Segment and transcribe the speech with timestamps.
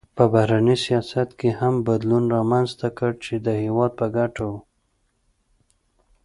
[0.15, 4.51] په بهرني سیاست کې هم بدلون رامنځته کړ چې د هېواد په ګټه و.